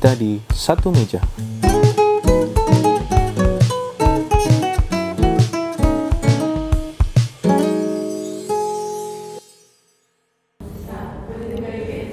kita 0.00 0.16
di 0.16 0.40
satu 0.56 0.88
meja. 0.96 1.20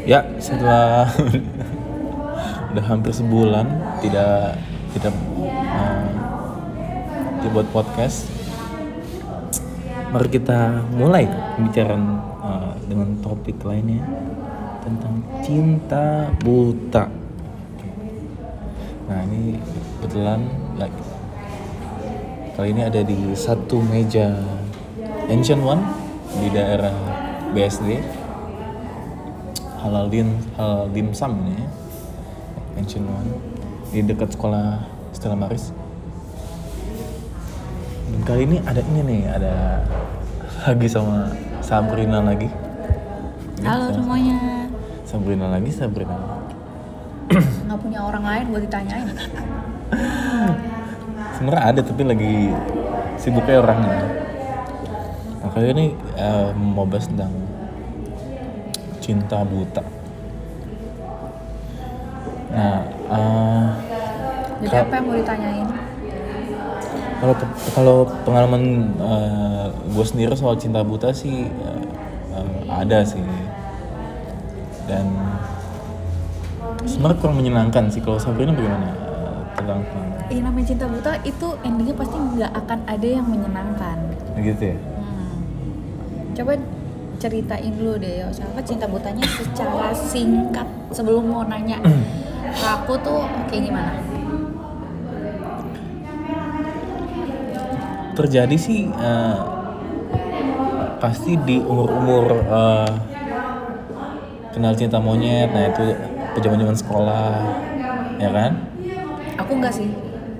Ya, 0.03 0.19
setelah 0.35 1.07
udah 2.75 2.85
hampir 2.91 3.15
sebulan 3.15 3.71
tidak 4.03 4.59
tidak 4.91 5.15
uh, 5.47 6.11
dibuat 7.39 7.71
podcast, 7.71 8.27
mari 10.11 10.27
kita 10.27 10.83
mulai 10.91 11.23
pembicaraan 11.55 12.03
uh, 12.43 12.75
dengan 12.83 13.15
topik 13.23 13.63
lainnya 13.63 14.03
tentang 14.83 15.23
cinta 15.39 16.35
buta. 16.43 17.26
Nah 19.07 19.23
ini 19.23 19.55
kebetulan 20.03 20.43
like 20.75 20.91
kali 22.59 22.75
ini 22.75 22.83
ada 22.83 22.99
di 23.07 23.31
satu 23.31 23.79
meja 23.79 24.35
Ancient 25.31 25.63
One 25.63 25.79
di 26.43 26.51
daerah 26.51 26.91
BSD 27.55 28.03
Halal 29.79 30.11
Dim 30.11 30.35
Halal 30.59 30.91
Dimsum 30.91 31.33
nih 31.47 31.55
ya. 31.55 31.67
Ancient 32.75 33.07
One 33.07 33.31
di 33.95 34.03
dekat 34.03 34.35
sekolah 34.35 34.83
Stella 35.15 35.39
Maris. 35.39 35.71
Dan 38.11 38.21
kali 38.27 38.43
ini 38.43 38.59
ada 38.67 38.83
ini 38.83 39.01
nih 39.07 39.21
ada 39.31 39.55
lagi 40.67 40.87
sama 40.91 41.31
Sabrina 41.63 42.19
lagi. 42.19 42.51
Halo 43.63 43.87
semuanya. 43.95 44.67
Sabrina 45.07 45.47
lagi 45.47 45.71
Sabrina. 45.71 46.26
Nggak 47.29 47.79
punya 47.83 47.99
orang 48.03 48.23
lain 48.23 48.45
buat 48.51 48.63
ditanyain. 48.63 49.07
Sebenarnya 51.35 51.63
ada 51.63 51.81
tapi 51.83 52.01
lagi 52.07 52.35
sibuknya 53.19 53.59
orangnya. 53.61 53.99
Kali 55.47 55.73
ini 55.73 55.85
eh, 56.19 56.49
mau 56.53 56.85
bahas 56.85 57.09
tentang 57.09 57.33
cinta 59.01 59.41
buta. 59.41 59.83
Nah, 62.53 62.79
eh, 62.87 63.65
Jadi 64.65 64.75
apa 64.75 64.93
yang 64.97 65.05
mau 65.07 65.15
ditanyain? 65.17 65.67
kalau 67.17 67.33
kalau 67.73 67.97
pengalaman 68.29 68.93
gue 69.89 70.05
sendiri 70.05 70.33
soal 70.37 70.53
cinta 70.61 70.85
buta 70.85 71.09
sih 71.09 71.49
eh, 71.49 71.81
eh, 72.37 72.59
ada 72.69 73.01
sih 73.01 73.25
dan 74.85 75.09
sebenarnya 76.83 77.17
kurang 77.21 77.37
menyenangkan 77.39 77.83
sih 77.87 78.01
kalau 78.03 78.19
Sabrina 78.19 78.51
bagaimana 78.51 78.89
tentang 79.57 79.81
Iya 80.27 80.41
namanya 80.43 80.67
cinta 80.67 80.85
buta 80.91 81.11
itu 81.23 81.47
endingnya 81.63 81.95
pasti 81.95 82.17
nggak 82.19 82.51
akan 82.51 82.79
ada 82.83 83.07
yang 83.07 83.23
menyenangkan. 83.23 83.97
gitu 84.35 84.63
ya 84.75 84.77
Hmm. 84.77 85.35
Coba 86.35 86.53
ceritain 87.17 87.73
dulu 87.73 87.95
deh, 87.97 88.21
yo. 88.21 88.27
Siapa 88.29 88.59
cinta 88.61 88.85
butanya 88.85 89.23
secara 89.23 89.89
singkat 89.95 90.67
sebelum 90.91 91.31
mau 91.31 91.47
nanya 91.47 91.79
aku 92.59 92.93
tuh 92.99 93.23
kayak 93.47 93.71
gimana? 93.71 93.91
terjadi 98.17 98.57
sih 98.57 98.89
eh, 98.89 99.37
pasti 100.97 101.37
di 101.37 101.61
umur-umur 101.61 102.25
eh, 102.33 102.91
kenal 104.49 104.73
cinta 104.73 104.97
monyet 104.97 105.53
nah 105.53 105.69
itu 105.69 105.85
zaman-zaman 106.41 106.77
sekolah 106.77 107.27
ya 108.17 108.29
kan? 108.33 108.51
Aku 109.41 109.51
nggak 109.61 109.73
sih. 109.73 109.89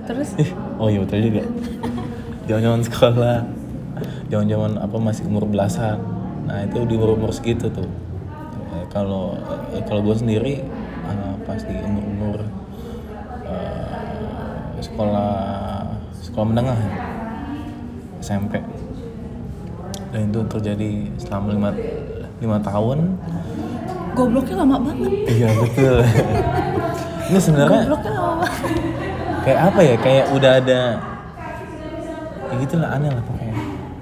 Terus? 0.08 0.34
Ih, 0.40 0.50
oh 0.80 0.88
iya 0.88 1.04
betul 1.04 1.20
juga. 1.20 1.44
Zaman-zaman 2.48 2.80
sekolah 2.80 3.36
zaman-zaman 4.32 4.72
apa 4.80 4.96
masih 4.96 5.28
umur 5.28 5.44
belasan. 5.44 6.00
Nah 6.48 6.64
itu 6.64 6.84
di 6.88 6.94
umur-umur 6.96 7.30
segitu 7.34 7.68
tuh. 7.68 7.88
Eh, 8.72 8.84
kalau 8.88 9.36
eh, 9.74 9.82
kalau 9.84 10.00
gue 10.00 10.16
sendiri 10.16 10.64
eh, 11.08 11.34
pasti 11.44 11.74
umur-umur 11.76 12.46
eh, 13.44 14.80
sekolah 14.80 15.32
sekolah 16.24 16.46
menengah 16.46 16.78
ya. 16.78 16.92
SMP 18.18 18.60
dan 20.08 20.32
itu 20.32 20.40
terjadi 20.48 20.90
selama 21.20 21.48
lima, 21.52 21.70
lima 22.40 22.58
tahun 22.64 23.20
gobloknya 24.18 24.54
lama 24.58 24.76
banget. 24.82 25.10
iya 25.30 25.48
betul 25.54 25.96
ini 27.30 27.38
sebenarnya 27.38 27.80
Gobloknya 27.86 28.12
lama 28.12 28.34
banget. 28.42 28.62
kayak 29.46 29.60
apa 29.70 29.80
ya 29.80 29.94
kayak 30.02 30.24
udah 30.34 30.50
ada 30.58 30.80
ya 32.48 32.54
gitu 32.58 32.74
lah 32.82 32.98
aneh 32.98 33.10
lah 33.14 33.22
pokoknya 33.22 33.54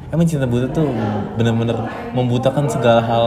emang 0.09 0.25
cinta 0.25 0.47
buta 0.49 0.67
tuh 0.73 0.89
bener-bener 1.37 1.77
membutakan 2.17 2.65
segala 2.71 3.05
hal 3.05 3.27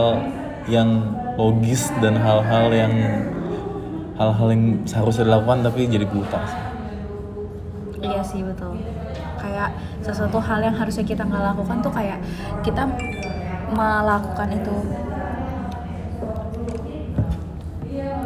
yang 0.66 0.90
logis 1.36 1.94
dan 2.02 2.18
hal-hal 2.18 2.74
yang 2.74 2.94
hal-hal 4.18 4.48
yang 4.50 4.64
seharusnya 4.84 5.30
dilakukan 5.30 5.64
tapi 5.64 5.88
jadi 5.88 6.04
buta 6.04 6.40
sih. 6.44 6.62
Iya 8.00 8.22
sih 8.24 8.42
betul. 8.44 8.76
Kayak 9.40 9.72
sesuatu 10.04 10.40
hal 10.40 10.60
yang 10.60 10.76
harusnya 10.76 11.04
kita 11.04 11.24
nggak 11.24 11.56
lakukan 11.56 11.78
tuh 11.80 11.92
kayak 11.92 12.20
kita 12.64 12.84
melakukan 13.72 14.48
itu. 14.56 14.76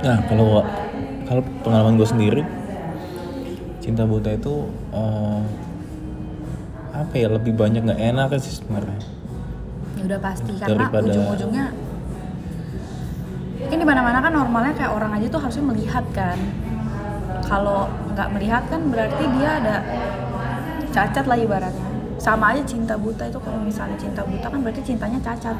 Nah 0.03 0.19
kalau 0.27 0.61
kalau 1.23 1.41
pengalaman 1.63 1.95
gue 1.95 2.05
sendiri 2.05 2.41
cinta 3.79 4.03
buta 4.03 4.31
itu 4.31 4.53
eh, 4.91 5.41
apa 6.93 7.13
ya 7.15 7.27
lebih 7.27 7.55
banyak 7.55 7.81
nggak 7.81 8.01
enak 8.03 8.27
sih 8.37 8.59
sebenarnya 8.59 8.99
Ya 9.93 10.09
udah 10.09 10.19
pasti 10.19 10.51
karena 10.57 10.89
Daripada- 10.89 11.07
ujung-ujungnya 11.07 11.65
mungkin 13.63 13.77
di 13.79 13.87
mana-mana 13.87 14.19
kan 14.19 14.31
normalnya 14.31 14.73
kayak 14.75 14.91
orang 14.91 15.11
aja 15.15 15.27
tuh 15.31 15.39
harusnya 15.39 15.63
melihat 15.63 16.03
kan. 16.11 16.35
Kalau 17.41 17.87
nggak 18.11 18.27
melihat 18.35 18.63
kan 18.67 18.81
berarti 18.91 19.23
dia 19.33 19.49
ada 19.57 19.75
cacat 20.91 21.25
lah 21.25 21.37
ibaratnya. 21.39 21.87
Sama 22.19 22.51
aja 22.53 22.61
cinta 22.67 22.93
buta 22.93 23.25
itu 23.25 23.39
kalau 23.39 23.63
misalnya 23.63 23.95
cinta 23.95 24.21
buta 24.21 24.45
kan 24.45 24.59
berarti 24.59 24.81
cintanya 24.83 25.17
cacat. 25.23 25.55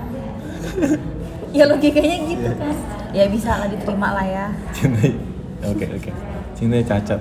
ya 1.58 1.64
logikanya 1.66 2.18
gitu 2.28 2.50
kan. 2.54 2.76
Ya 3.14 3.30
bisa 3.30 3.62
lah 3.62 3.70
diterima 3.70 4.10
lah 4.18 4.26
ya. 4.26 4.46
cinta 4.74 5.06
oke 5.64 5.86
oke 5.96 6.12
cinta 6.58 6.78
cacat 6.84 7.20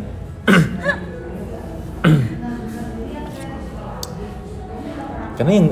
karena 5.39 5.53
yang 5.59 5.69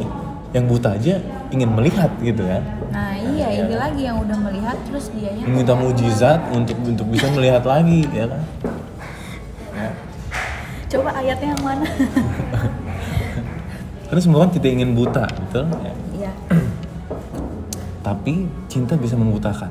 yang 0.50 0.64
buta 0.66 0.98
aja 0.98 1.14
ingin 1.50 1.70
melihat 1.74 2.10
gitu 2.22 2.42
kan 2.46 2.62
Nah 2.90 3.14
iya 3.14 3.48
ini 3.54 3.74
lagi 3.78 4.02
yang 4.02 4.18
udah 4.18 4.34
melihat 4.50 4.74
terus 4.86 5.14
dianya 5.14 5.46
minta 5.46 5.78
mujizat 5.78 6.42
untuk 6.50 6.74
untuk 6.82 7.06
bisa 7.06 7.30
melihat 7.30 7.62
lagi 7.62 8.02
ya 8.10 8.26
kan 8.26 8.42
ya. 9.78 9.90
coba 10.90 11.10
ayatnya 11.14 11.54
yang 11.54 11.62
mana? 11.62 11.86
karena 14.10 14.20
semua 14.26 14.42
kan 14.42 14.50
tidak 14.50 14.70
ingin 14.74 14.90
buta 14.98 15.22
betul 15.22 15.70
ya. 15.70 15.94
Iya. 16.18 16.32
tapi 18.06 18.50
cinta 18.66 18.98
bisa 18.98 19.14
membutakan 19.14 19.70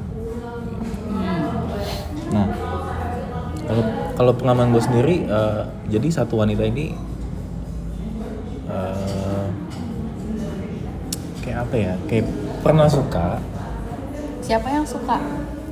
kalau 4.20 4.36
pengalaman 4.36 4.76
gue 4.76 4.84
sendiri 4.84 5.16
eh, 5.24 5.64
jadi 5.88 6.08
satu 6.12 6.44
wanita 6.44 6.68
ini 6.68 6.92
eh, 8.68 9.46
kayak 11.40 11.64
apa 11.64 11.76
ya 11.80 11.94
kayak 12.12 12.28
pernah 12.60 12.92
suka 12.92 13.40
Siapa 14.50 14.66
yang 14.66 14.82
suka? 14.82 15.14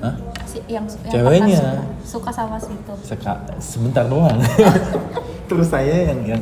Hah? 0.06 0.14
Si, 0.46 0.62
yang, 0.70 0.86
yang 0.86 1.10
Ceweknya. 1.10 1.82
suka, 2.06 2.30
suka 2.30 2.30
sama 2.30 2.62
situ. 2.62 2.94
Seka, 3.02 3.34
sebentar 3.58 4.06
doang 4.06 4.38
terus 5.50 5.74
saya 5.74 6.14
yang 6.14 6.20
yang 6.38 6.42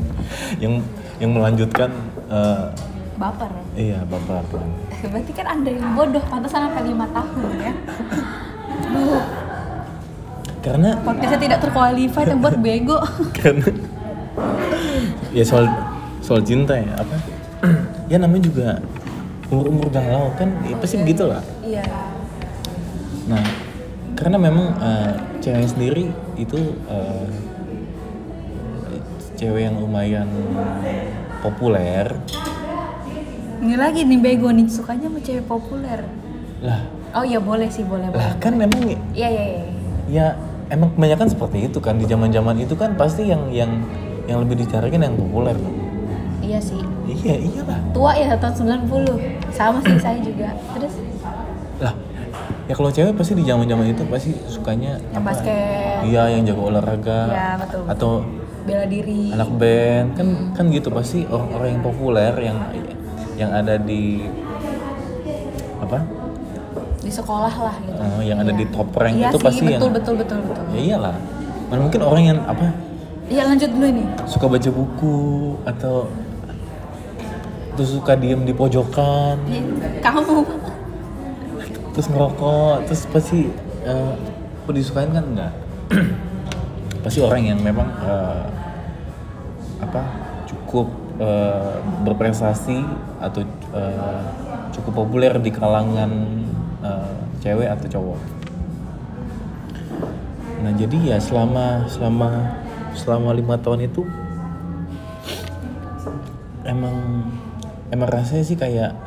yang 0.60 0.74
yang 1.18 1.32
melanjutkan 1.32 1.88
eh, 2.28 2.68
Baper. 3.16 3.48
iya 3.80 4.04
bapak 4.04 4.44
Berarti 5.16 5.32
kan 5.32 5.48
anda 5.48 5.72
yang 5.72 5.96
bodoh, 5.96 6.20
pantasan 6.28 6.68
sampai 6.68 6.84
lima 6.92 7.08
tahun 7.16 7.50
ya. 7.64 7.74
Duh, 8.92 9.24
karena 10.66 10.98
podcastnya 11.00 11.38
tidak 11.40 11.60
terqualified 11.62 12.26
yang 12.28 12.42
buat 12.42 12.58
bego. 12.58 12.98
karena 13.38 13.70
ya 15.30 15.46
soal 15.46 15.70
soal 16.20 16.42
cinta 16.42 16.74
ya 16.74 16.90
apa 16.96 17.16
ya 18.08 18.18
namanya 18.18 18.44
juga 18.44 18.68
umur 19.48 19.70
umur 19.70 19.88
galau 19.90 20.34
kan 20.34 20.50
ya 20.64 20.74
pasti 20.76 20.98
begitu 20.98 21.24
lah 21.24 21.44
Iya. 21.62 21.86
nah 23.26 23.46
karena 24.14 24.38
memang 24.40 24.74
eh, 24.76 25.14
cewek 25.38 25.68
sendiri 25.68 26.06
itu 26.36 26.58
eh, 26.88 27.28
cewek 29.36 29.62
yang 29.64 29.78
lumayan 29.78 30.26
populer 31.40 32.10
Ini 33.56 33.76
lagi 33.76 34.02
nih 34.02 34.20
bego 34.20 34.50
nih, 34.50 34.68
sukanya 34.68 35.08
sama 35.08 35.20
cewek 35.20 35.46
populer. 35.46 36.06
lah 36.60 36.86
Oh 37.12 37.24
iya 37.24 37.40
boleh 37.40 37.66
sih, 37.68 37.82
boleh 37.82 38.08
lah 38.08 38.14
boleh. 38.14 38.34
kan 38.38 38.54
memang 38.54 38.82
ya- 38.84 39.02
Iya 39.16 39.28
iya 39.28 39.44
iya. 39.44 39.64
ya 40.08 40.28
emang 40.70 40.90
kebanyakan 40.98 41.28
seperti 41.30 41.58
itu 41.70 41.78
kan 41.82 41.96
di 41.98 42.06
zaman 42.10 42.30
zaman 42.34 42.56
itu 42.58 42.74
kan 42.74 42.98
pasti 42.98 43.30
yang 43.30 43.50
yang 43.54 43.72
yang 44.26 44.42
lebih 44.42 44.66
dicarikan 44.66 45.02
yang 45.06 45.14
populer 45.14 45.54
dong. 45.54 45.76
iya 46.42 46.58
sih. 46.62 46.82
Iya 47.06 47.38
iyalah. 47.38 47.80
Tua 47.94 48.12
ya 48.18 48.34
tahun 48.38 48.86
90 48.90 49.54
sama 49.54 49.78
sih 49.86 49.98
saya 50.02 50.18
juga. 50.22 50.50
Terus? 50.78 50.94
Lah 51.82 51.94
ya 52.66 52.74
kalau 52.74 52.90
cewek 52.90 53.14
pasti 53.14 53.34
di 53.38 53.46
zaman 53.46 53.70
zaman 53.70 53.94
itu 53.94 54.02
pasti 54.10 54.34
sukanya 54.50 54.98
Yang 55.14 55.24
basket. 55.26 55.98
iya 56.10 56.24
yang 56.34 56.42
jago 56.50 56.70
olahraga. 56.70 57.20
Iya, 57.30 57.50
betul, 57.62 57.82
atau 57.86 58.12
bela 58.66 58.86
diri. 58.90 59.30
anak 59.34 59.50
band. 59.58 60.08
Kan 60.18 60.28
kan 60.58 60.66
gitu 60.74 60.90
pasti 60.90 61.26
orang-orang 61.30 61.78
yang 61.78 61.84
populer 61.86 62.34
yang 62.42 62.58
yang 63.38 63.52
ada 63.54 63.78
apa 63.78 63.86
di 63.86 64.26
sekolah 67.16 67.56
lah 67.56 67.76
gitu. 67.80 68.02
Eh, 68.04 68.22
yang 68.28 68.38
ada 68.38 68.52
Iya. 68.52 68.60
di 68.60 68.66
top 68.70 68.90
rank 68.94 69.16
iya 69.16 69.30
itu 69.32 69.38
sih, 69.40 69.46
pasti 69.48 69.64
betul, 69.64 69.72
yang 69.72 69.94
betul 69.96 70.14
betul 70.20 70.40
betul 70.44 70.66
ya 70.76 70.80
iyalah. 70.84 71.16
Mana 71.66 71.80
mungkin 71.82 72.02
orang 72.04 72.24
yang 72.26 72.40
apa? 72.44 72.66
Iya 73.26 73.44
lanjut 73.48 73.70
dulu 73.72 73.86
ini. 73.90 74.04
Suka 74.28 74.46
baca 74.46 74.70
buku 74.70 75.18
atau 75.66 75.96
terus 77.76 77.90
suka 77.92 78.14
diem 78.14 78.42
di 78.44 78.54
pojokan. 78.54 79.36
Kamu. 80.00 80.46
Terus 81.92 82.08
ngerokok 82.08 82.76
terus 82.86 83.02
pasti 83.08 83.48
eh, 83.84 84.14
apa 84.62 84.70
disukain 84.72 85.10
kan? 85.10 85.26
Enggak. 85.26 85.54
Pasti 87.06 87.22
orang 87.22 87.46
yang 87.46 87.60
memang 87.62 87.86
eh, 88.02 88.46
apa 89.78 90.02
cukup 90.46 90.90
eh, 91.18 91.78
berprestasi 92.02 92.82
atau 93.22 93.46
eh, 93.74 94.22
cukup 94.74 95.06
populer 95.06 95.38
di 95.38 95.54
kalangan 95.54 96.10
eh, 96.84 97.16
cewek 97.40 97.70
atau 97.70 97.88
cowok? 97.88 98.20
Nah 100.66 100.72
jadi 100.74 100.98
ya 101.16 101.18
selama 101.22 101.86
selama 101.86 102.58
selama 102.98 103.30
lima 103.38 103.56
tahun 103.62 103.86
itu 103.86 104.02
emang 106.66 107.28
emang 107.94 108.10
rasanya 108.10 108.44
sih 108.44 108.58
kayak 108.58 108.98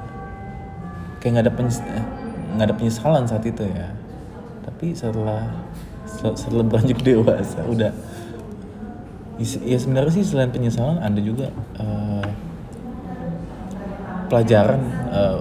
kayak 1.18 1.30
nggak 1.34 1.46
ada 1.50 1.52
eh, 1.66 2.06
nggak 2.54 2.66
ada 2.70 2.76
penyesalan 2.78 3.24
saat 3.26 3.42
itu 3.42 3.66
ya. 3.66 3.90
Tapi 4.62 4.94
setelah 4.94 5.50
setelah, 6.08 6.64
beranjak 6.64 7.02
dewasa 7.04 7.60
udah 7.68 7.92
ya 9.38 9.78
sebenarnya 9.78 10.12
sih 10.18 10.24
selain 10.26 10.50
penyesalan 10.50 10.98
ada 10.98 11.20
juga 11.22 11.50
eh, 11.78 12.28
pelajaran 14.26 14.82
eh, 15.14 15.38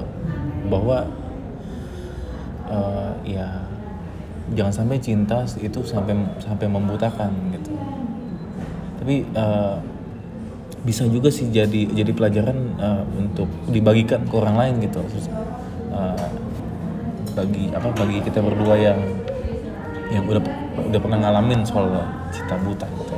bahwa 0.69 1.09
ya 3.27 3.67
jangan 4.55 4.71
sampai 4.71 4.97
cinta 5.03 5.43
itu 5.59 5.83
sampai 5.83 6.15
sampai 6.39 6.67
membutakan 6.71 7.31
gitu. 7.51 7.75
Tapi 9.03 9.15
eh, 9.27 9.75
bisa 10.87 11.03
juga 11.11 11.27
sih 11.27 11.51
jadi 11.51 11.91
jadi 11.91 12.11
pelajaran 12.15 12.57
eh, 12.79 13.03
untuk 13.19 13.51
dibagikan 13.67 14.23
ke 14.23 14.33
orang 14.39 14.55
lain 14.55 14.73
gitu 14.87 15.03
Terus, 15.03 15.27
eh, 15.91 16.29
bagi 17.35 17.69
apa 17.75 17.91
bagi 17.91 18.17
kita 18.23 18.39
berdua 18.39 18.75
yang 18.79 18.99
yang 20.07 20.23
udah 20.23 20.41
udah 20.87 20.99
pernah 21.03 21.19
ngalamin 21.19 21.61
soal 21.67 21.91
cinta 22.31 22.55
buta 22.63 22.87
gitu. 22.87 23.15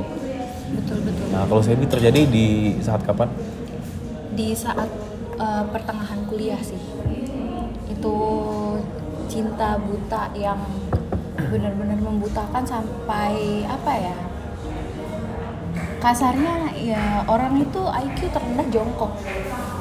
Betul 0.74 0.98
betul. 1.06 1.26
Nah 1.30 1.46
kalau 1.46 1.62
saya 1.62 1.78
ini 1.78 1.86
terjadi 1.86 2.20
di 2.26 2.46
saat 2.82 3.02
kapan? 3.06 3.30
Di 4.34 4.50
saat 4.54 4.90
eh, 5.38 5.64
pertengahan 5.70 6.26
kuliah 6.26 6.58
sih. 6.58 6.80
Itu 7.90 8.14
cinta 9.30 9.78
buta 9.78 10.34
yang 10.34 10.58
benar-benar 11.38 11.98
membutakan 12.02 12.66
sampai 12.66 13.64
apa 13.64 13.92
ya 13.94 14.16
kasarnya 16.02 16.74
ya 16.74 17.22
orang 17.30 17.62
itu 17.62 17.80
IQ 17.80 18.18
terendah 18.34 18.66
jongkok 18.68 19.12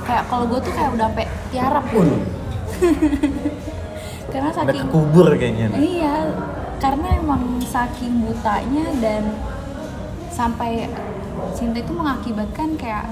kayak 0.06 0.24
kalau 0.30 0.46
gue 0.46 0.60
tuh 0.62 0.74
kayak 0.78 0.94
udah 0.94 1.10
sampai 1.10 1.26
tiarap 1.50 1.86
gitu 1.90 2.16
karena 4.32 4.50
saking 4.54 4.88
kekubur 4.88 5.28
kayaknya 5.36 5.66
nih. 5.74 5.80
Iya, 6.00 6.16
karena 6.78 7.08
emang 7.18 7.44
saking 7.66 8.14
butanya 8.24 8.86
dan 9.02 9.24
sampai 10.30 10.88
cinta 11.58 11.82
itu 11.82 11.92
mengakibatkan 11.92 12.78
kayak 12.78 13.10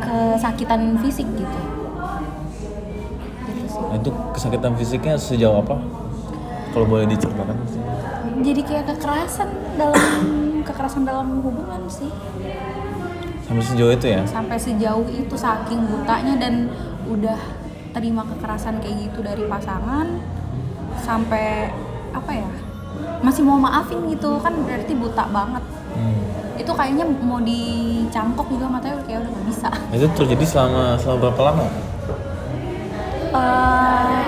kesakitan 0.00 0.96
fisik 1.04 1.28
gitu. 1.36 1.60
Nah, 3.90 3.98
itu 3.98 4.10
kesakitan 4.30 4.78
fisiknya 4.78 5.18
sejauh 5.18 5.58
apa 5.58 5.82
kalau 6.70 6.86
boleh 6.86 7.10
diceritakan 7.10 7.58
Jadi 8.40 8.60
kayak 8.62 8.84
kekerasan 8.86 9.50
dalam 9.74 10.06
kekerasan 10.62 11.02
dalam 11.02 11.42
hubungan 11.42 11.82
sih. 11.90 12.06
sampai 13.42 13.66
sejauh 13.66 13.90
itu 13.90 14.06
ya 14.06 14.22
Sampai 14.22 14.54
sejauh 14.56 15.10
itu 15.10 15.34
saking 15.34 15.82
butanya 15.84 16.38
dan 16.38 16.70
udah 17.04 17.34
terima 17.90 18.22
kekerasan 18.22 18.78
kayak 18.78 19.10
gitu 19.10 19.26
dari 19.26 19.42
pasangan 19.44 20.06
sampai 20.96 21.74
apa 22.14 22.30
ya? 22.30 22.50
Masih 23.20 23.42
mau 23.42 23.58
maafin 23.58 24.06
gitu 24.06 24.38
kan 24.38 24.54
berarti 24.62 24.94
buta 24.94 25.26
banget. 25.28 25.64
Hmm. 25.90 26.22
itu 26.54 26.70
kayaknya 26.70 27.02
mau 27.18 27.42
dicangkok 27.42 28.46
juga 28.46 28.70
matanya 28.70 29.02
kayak 29.02 29.26
udah 29.26 29.30
nggak 29.32 29.46
bisa 29.50 29.68
Nah, 29.74 29.96
itu 29.98 30.06
terjadi 30.14 30.44
selama 30.46 30.94
selama 30.94 31.18
berapa 31.26 31.40
lama 31.50 31.66
Eh, 33.30 34.22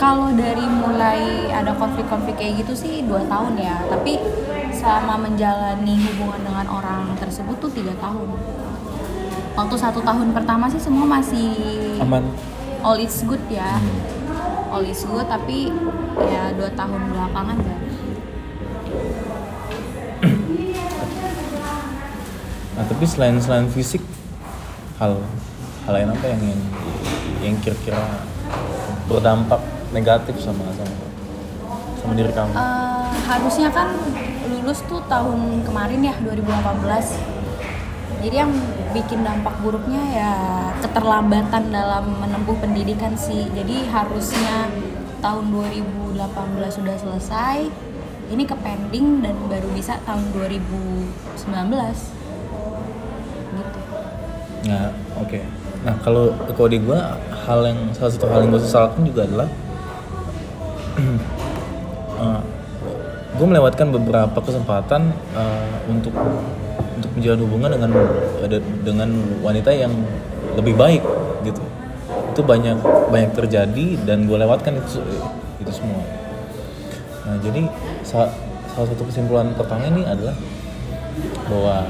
kalau 0.00 0.32
dari 0.32 0.64
mulai 0.64 1.52
ada 1.52 1.76
konflik-konflik 1.76 2.40
kayak 2.40 2.64
gitu 2.64 2.72
sih 2.72 3.04
dua 3.04 3.20
tahun 3.28 3.60
ya. 3.60 3.84
Tapi 3.88 4.16
selama 4.72 5.28
menjalani 5.28 6.00
hubungan 6.08 6.40
dengan 6.40 6.66
orang 6.72 7.12
tersebut 7.20 7.56
tuh 7.60 7.70
tiga 7.72 7.92
tahun. 8.00 8.28
Waktu 9.54 9.76
satu 9.76 10.00
tahun 10.00 10.32
pertama 10.32 10.72
sih 10.72 10.80
semua 10.80 11.04
masih 11.04 11.52
aman. 12.00 12.24
All 12.80 12.96
is 12.96 13.20
good 13.28 13.44
ya. 13.52 13.76
All 14.72 14.86
is 14.86 15.04
good 15.04 15.28
tapi 15.28 15.68
ya 16.16 16.52
dua 16.56 16.70
tahun 16.72 17.00
belakangan 17.12 17.58
kan 17.60 17.80
nah 22.80 22.84
tapi 22.88 23.04
selain 23.04 23.36
selain 23.36 23.68
fisik 23.68 24.00
hal 24.96 25.20
hal 25.84 25.92
lain 25.92 26.08
apa 26.16 26.24
yang 26.32 26.40
yang, 26.40 26.60
yang 27.40 27.56
kira-kira 27.64 28.00
berdampak 29.08 29.60
negatif 29.90 30.38
sama 30.38 30.64
sama 30.76 30.96
sama 32.00 32.12
diri 32.16 32.32
kamu? 32.32 32.52
Eh, 32.54 33.08
harusnya 33.28 33.68
kan 33.72 33.92
lulus 34.48 34.80
tuh 34.86 35.00
tahun 35.08 35.64
kemarin 35.64 36.00
ya 36.04 36.14
2018 36.22 37.40
jadi 38.20 38.44
yang 38.44 38.52
bikin 38.92 39.24
dampak 39.24 39.56
buruknya 39.64 40.02
ya 40.12 40.32
keterlambatan 40.84 41.72
dalam 41.72 42.04
menempuh 42.20 42.52
pendidikan 42.60 43.16
sih. 43.16 43.48
Jadi 43.56 43.88
harusnya 43.88 44.68
tahun 45.24 45.48
2018 45.48 46.20
sudah 46.68 46.96
selesai 47.00 47.58
ini 48.30 48.44
ke 48.44 48.56
pending 48.60 49.24
dan 49.24 49.34
baru 49.48 49.68
bisa 49.72 49.96
tahun 50.04 50.22
2019 50.36 51.48
gitu. 53.56 53.80
Nah, 54.68 54.92
oke. 55.16 55.40
Nah, 55.80 55.96
kalau 56.04 56.28
kalau 56.52 56.68
di 56.68 56.76
gua 56.76 57.16
hal 57.48 57.64
yang 57.64 57.80
salah 57.96 58.12
satu 58.12 58.26
hal 58.28 58.44
yang 58.44 58.52
gue 58.52 58.62
sesalkan 58.62 59.00
juga 59.08 59.24
adalah 59.24 59.48
eh, 62.20 62.40
gue 63.40 63.46
melewatkan 63.48 63.88
beberapa 63.88 64.38
kesempatan 64.44 65.08
eh, 65.32 65.68
untuk 65.88 66.12
untuk 67.00 67.10
menjalin 67.16 67.40
hubungan 67.48 67.70
dengan 67.80 67.90
dengan 68.84 69.08
wanita 69.40 69.72
yang 69.72 69.92
lebih 70.60 70.76
baik 70.76 71.00
gitu. 71.48 71.64
Itu 72.36 72.44
banyak 72.44 72.76
banyak 73.08 73.32
terjadi 73.32 73.86
dan 74.04 74.28
gue 74.28 74.36
lewatkan 74.36 74.76
itu 74.76 75.00
itu 75.64 75.72
semua. 75.72 76.04
Nah, 77.24 77.40
jadi 77.40 77.64
sa- 78.04 78.32
salah 78.76 78.88
satu 78.92 79.08
kesimpulan 79.08 79.56
pertama 79.56 79.88
ini 79.88 80.04
adalah 80.04 80.36
bahwa 81.48 81.88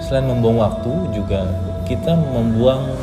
selain 0.00 0.24
membuang 0.24 0.56
waktu 0.56 0.92
juga 1.12 1.46
kita 1.82 2.12
membuang 2.12 2.94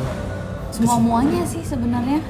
semua 0.70 0.96
muanya 0.96 1.42
sih 1.44 1.60
sebenarnya. 1.60 2.20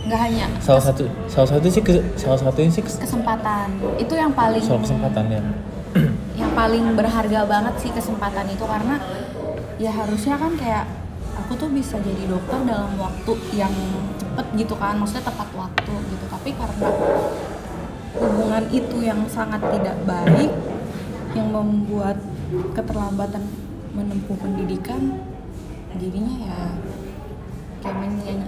Nggak 0.00 0.20
hanya 0.22 0.44
salah 0.58 0.80
satu 0.80 1.04
salah 1.26 1.48
satu 1.50 1.66
sih 1.68 1.80
ke- 1.80 2.04
salah 2.16 2.40
satunya 2.40 2.70
sih 2.70 2.80
kes- 2.80 2.96
kesempatan. 2.98 3.68
Itu 3.96 4.16
yang 4.16 4.32
paling 4.32 4.58
soal 4.58 4.80
kesempatan 4.80 5.24
ya. 5.28 5.42
yang 6.40 6.50
paling 6.52 6.96
berharga 6.96 7.44
banget 7.44 7.74
sih 7.78 7.90
kesempatan 7.90 8.48
itu 8.48 8.64
karena 8.64 8.96
ya 9.76 9.90
harusnya 9.90 10.36
kan 10.36 10.56
kayak 10.56 10.84
aku 11.36 11.52
tuh 11.56 11.68
bisa 11.68 12.00
jadi 12.00 12.24
dokter 12.26 12.64
dalam 12.64 12.96
waktu 12.96 13.32
yang 13.52 13.72
cepet 14.16 14.46
gitu 14.56 14.74
kan 14.74 14.96
maksudnya 14.96 15.20
tepat 15.22 15.48
waktu 15.52 15.92
gitu. 16.08 16.24
Tapi 16.26 16.50
karena 16.56 16.88
hubungan 18.16 18.64
itu 18.70 18.96
yang 19.00 19.20
sangat 19.26 19.60
tidak 19.70 19.96
baik 20.02 20.50
yang 21.30 21.52
membuat 21.52 22.16
keterlambatan 22.72 23.44
menempuh 23.92 24.34
pendidikan 24.34 25.20
jadinya 25.98 26.34
ya 26.46 26.58
kayak 27.80 28.46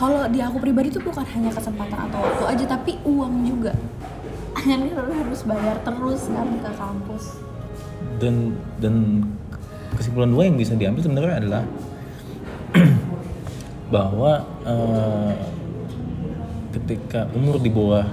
kalau 0.00 0.24
di 0.32 0.40
aku 0.40 0.56
pribadi 0.64 0.88
tuh 0.88 1.04
bukan 1.04 1.26
hanya 1.36 1.52
kesempatan 1.52 2.08
atau 2.08 2.24
waktu 2.24 2.44
aja 2.56 2.64
tapi 2.72 2.96
uang 3.04 3.44
juga. 3.44 3.76
Ini 4.60 4.96
lu 4.96 5.12
harus 5.12 5.44
bayar 5.44 5.76
terus 5.84 6.32
kan 6.32 6.48
ke 6.56 6.70
kampus. 6.72 7.24
Dan 8.16 8.56
dan 8.80 9.24
kesimpulan 9.92 10.32
dua 10.32 10.48
yang 10.48 10.56
bisa 10.56 10.72
diambil 10.72 11.04
sebenarnya 11.04 11.36
adalah 11.44 11.62
bahwa 13.94 14.32
eh, 14.64 15.32
ketika 16.80 17.28
umur 17.36 17.60
di 17.60 17.68
bawah 17.68 18.08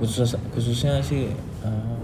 khusus 0.00 0.32
khususnya 0.56 1.04
sih 1.04 1.28
eh, 1.60 1.96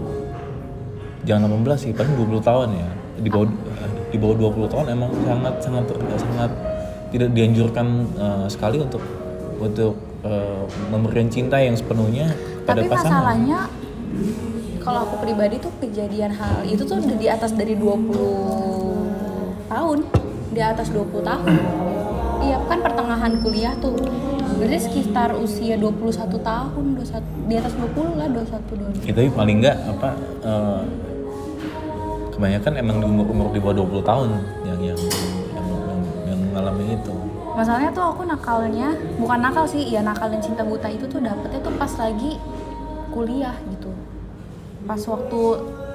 jangan 1.25 1.49
18 1.49 1.81
sih 1.81 1.91
paling 1.97 2.13
20 2.13 2.45
tahun 2.45 2.69
ya 2.77 2.89
di 3.21 3.29
bawah 3.33 3.49
di 4.11 4.17
bawah 4.19 4.51
20 4.51 4.71
tahun 4.71 4.85
emang 4.91 5.11
sangat 5.23 5.53
sangat 5.63 5.85
sangat 6.19 6.51
tidak 7.11 7.29
dianjurkan 7.35 7.87
eh, 8.19 8.45
sekali 8.51 8.77
untuk 8.83 9.01
untuk 9.57 9.95
eh, 10.27 10.63
memberikan 10.91 11.27
cinta 11.31 11.57
yang 11.59 11.75
sepenuhnya 11.75 12.35
pada 12.67 12.83
tapi 12.83 12.91
pasangan. 12.91 13.11
masalahnya 13.11 13.59
kalau 14.81 15.05
aku 15.05 15.15
pribadi 15.23 15.61
tuh 15.61 15.71
kejadian 15.79 16.33
hal 16.35 16.65
itu 16.65 16.83
tuh 16.83 16.97
udah 16.99 17.17
di 17.17 17.27
atas 17.29 17.53
dari 17.53 17.77
20 17.77 19.71
tahun 19.71 19.99
di 20.51 20.59
atas 20.61 20.91
20 20.91 21.23
tahun. 21.23 21.47
Iya 22.41 22.57
kan 22.65 22.79
pertengahan 22.81 23.33
kuliah 23.39 23.77
tuh. 23.77 23.95
Berarti 24.57 24.77
sekitar 24.89 25.37
usia 25.37 25.77
21 25.79 26.37
tahun 26.41 26.85
21, 26.97 27.49
di 27.49 27.55
atas 27.57 27.73
20 27.77 28.19
lah 28.19 28.27
21 28.29 29.05
22 29.05 29.09
Ya, 29.09 29.13
tapi 29.15 29.29
paling 29.31 29.57
enggak 29.63 29.77
apa 29.89 30.09
eh, 30.43 30.81
kebanyakan 32.41 32.73
emang 32.81 32.97
di 32.97 33.05
umur 33.05 33.25
umur 33.29 33.47
di 33.53 33.61
bawah 33.61 33.85
20 33.85 34.01
tahun 34.01 34.27
yang 34.65 34.79
yang 34.81 34.97
yang, 34.97 34.97
yang, 35.53 36.01
yang 36.25 36.39
mengalami 36.49 36.97
itu. 36.97 37.13
masalahnya 37.53 37.93
tuh 37.93 38.05
aku 38.09 38.25
nakalnya 38.25 38.97
bukan 39.21 39.39
nakal 39.45 39.65
sih 39.69 39.85
ya 39.85 40.01
nakal 40.01 40.25
dan 40.25 40.41
cinta 40.41 40.65
buta 40.65 40.89
itu 40.89 41.05
tuh 41.05 41.21
dapetnya 41.21 41.61
tuh 41.61 41.73
pas 41.77 41.93
lagi 42.01 42.41
kuliah 43.13 43.53
gitu 43.69 43.93
pas 44.89 44.97
waktu 44.97 45.41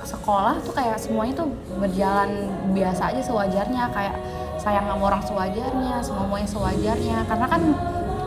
sekolah 0.06 0.62
tuh 0.62 0.70
kayak 0.70 0.94
semuanya 1.02 1.42
tuh 1.42 1.50
berjalan 1.82 2.30
biasa 2.70 3.10
aja 3.10 3.20
sewajarnya 3.26 3.90
kayak 3.90 4.14
sayang 4.62 4.86
sama 4.86 5.02
orang 5.02 5.22
sewajarnya 5.26 5.98
semuanya 5.98 6.46
sewajarnya 6.46 7.18
karena 7.26 7.46
kan 7.50 7.62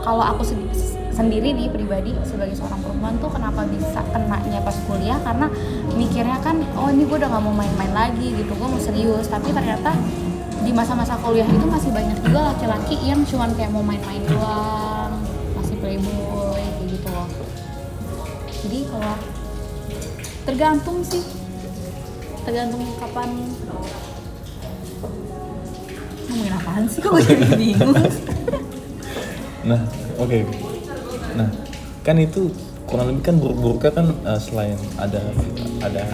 kalau 0.00 0.24
aku 0.24 0.42
se- 0.42 0.72
sendiri 1.10 1.52
nih 1.52 1.68
pribadi 1.68 2.16
sebagai 2.24 2.56
seorang 2.56 2.80
perempuan 2.80 3.14
tuh 3.20 3.28
kenapa 3.28 3.68
bisa 3.68 4.00
kenanya 4.08 4.60
pas 4.64 4.76
kuliah? 4.88 5.18
Karena 5.20 5.46
mikirnya 5.92 6.38
kan 6.40 6.56
oh 6.74 6.88
ini 6.88 7.04
gue 7.04 7.16
udah 7.16 7.28
nggak 7.28 7.42
mau 7.44 7.52
main-main 7.52 7.92
lagi 7.92 8.32
gitu. 8.32 8.52
Gue 8.54 8.68
mau 8.68 8.80
serius. 8.80 9.28
Tapi 9.28 9.52
ternyata 9.52 9.92
di 10.60 10.72
masa-masa 10.72 11.16
kuliah 11.20 11.44
itu 11.44 11.64
masih 11.64 11.90
banyak 11.90 12.20
juga 12.20 12.52
laki-laki 12.52 12.96
yang 13.04 13.20
cuman 13.24 13.52
kayak 13.56 13.72
mau 13.72 13.80
main-main 13.80 14.20
doang 14.24 15.12
masih 15.56 15.76
playboy 15.76 16.12
kayak 16.56 16.88
gitu 16.88 17.08
loh. 17.08 17.28
Jadi 18.64 18.78
kalau 18.88 19.14
tergantung 20.44 20.98
sih. 21.04 21.24
Tergantung 22.40 22.80
kapan. 22.96 23.28
Ngomongin 26.30 26.54
apaan 26.56 26.84
sih? 26.88 27.00
Kok 27.02 27.20
jadi 27.20 27.44
bingung 27.60 27.96
Nah, 29.64 29.80
oke. 30.16 30.38
Nah, 31.36 31.48
kan 32.00 32.16
itu 32.16 32.48
kurang 32.88 33.12
lebih 33.14 33.22
kan 33.22 33.36
buruk-buruknya 33.38 33.92
kan 33.92 34.06
eh, 34.26 34.40
selain 34.40 34.78
ada 34.98 35.20
ada 35.84 36.04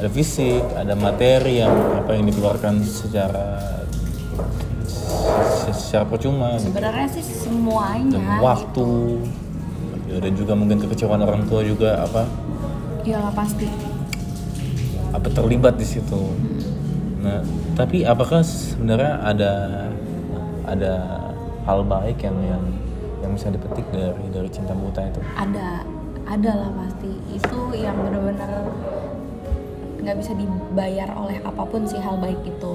ada 0.00 0.08
fisik, 0.10 0.60
ada 0.74 0.98
materi 0.98 1.62
yang 1.62 1.70
apa 2.02 2.18
yang 2.18 2.26
dikeluarkan 2.26 2.82
secara 2.82 3.78
se- 4.88 5.78
secara 5.78 6.04
percuma 6.10 6.58
gitu. 6.58 6.74
sebenarnya 6.74 7.06
sih 7.14 7.22
semuanya 7.22 8.18
dan 8.18 8.24
waktu 8.42 8.88
ya, 10.10 10.16
dan 10.18 10.32
juga 10.34 10.52
mungkin 10.58 10.82
kekecewaan 10.82 11.22
orang 11.22 11.46
tua 11.46 11.62
juga 11.62 12.02
apa 12.02 12.26
ya 13.06 13.30
pasti 13.30 13.70
apa 15.14 15.28
terlibat 15.30 15.78
di 15.78 15.86
situ. 15.86 16.34
Nah, 17.22 17.40
tapi 17.78 18.02
apakah 18.02 18.42
sebenarnya 18.42 19.22
ada 19.22 19.52
ada 20.66 20.92
hal 21.64 21.80
baik 21.84 22.20
yang 22.20 22.36
yang 22.44 22.64
yang 23.24 23.32
bisa 23.32 23.48
dipetik 23.48 23.88
dari 23.88 24.28
dari 24.28 24.48
cinta 24.52 24.76
buta 24.76 25.00
itu? 25.08 25.20
ada 25.36 25.80
ada 26.24 26.52
lah 26.52 26.70
pasti. 26.76 27.12
Itu 27.32 27.72
yang 27.76 27.96
benar-benar 28.00 28.68
nggak 30.04 30.16
bisa 30.20 30.32
dibayar 30.36 31.08
oleh 31.16 31.40
apa 31.40 31.62
pun 31.64 31.88
sih 31.88 32.00
hal 32.00 32.20
baik 32.20 32.40
itu. 32.44 32.74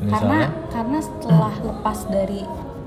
Karena 0.00 0.48
Misalnya? 0.48 0.48
karena 0.72 0.98
setelah 1.00 1.54
lepas 1.60 1.98
dari 2.08 2.40